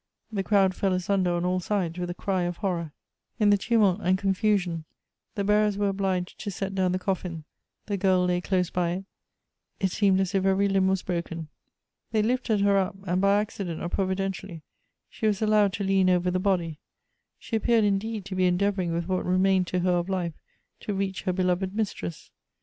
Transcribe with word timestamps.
The 0.31 0.41
crowd 0.41 0.73
fell 0.73 0.93
asunder 0.93 1.29
on 1.33 1.45
all 1.45 1.59
sides 1.59 1.99
with 1.99 2.09
a 2.09 2.15
cry 2.15 2.41
of 2.45 2.57
horror. 2.57 2.91
In 3.39 3.51
the 3.51 3.55
tumult 3.59 3.99
and 4.01 4.17
confusion, 4.17 4.85
the 5.35 5.43
bearers 5.43 5.77
were 5.77 5.89
obliged 5.89 6.39
to 6.39 6.49
set 6.49 6.73
down 6.73 6.91
the 6.91 6.97
coffin; 6.97 7.43
the 7.85 7.97
girl 7.97 8.25
lay 8.25 8.41
close 8.41 8.71
by 8.71 8.93
it, 8.93 9.05
it 9.79 9.91
seemed 9.91 10.19
as 10.19 10.33
if 10.33 10.43
every 10.43 10.67
limb 10.67 10.87
was 10.87 11.03
broken. 11.03 11.49
They 12.11 12.23
lifted 12.23 12.61
her 12.61 12.79
up, 12.79 12.95
and 13.05 13.21
by 13.21 13.45
acci 13.45 13.67
dent 13.67 13.79
or 13.79 13.89
providentially 13.89 14.63
she 15.07 15.27
was 15.27 15.39
allowed 15.39 15.71
to 15.73 15.83
lean 15.83 16.09
over 16.09 16.31
the 16.31 16.39
body; 16.39 16.79
she 17.37 17.55
appeared, 17.57 17.83
indeed, 17.83 18.25
to 18.25 18.33
be 18.33 18.47
endeavoring 18.47 18.91
with 18.93 19.07
what 19.07 19.23
remained 19.23 19.67
to 19.67 19.81
her 19.81 19.91
of 19.93 20.09
life 20.09 20.33
to 20.79 20.95
reach 20.95 21.25
her 21.25 21.31
beloved 21.31 21.75
mistress. 21.75 22.31